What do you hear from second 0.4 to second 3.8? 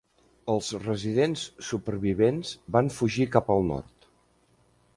Els residents supervivents van fugir cap al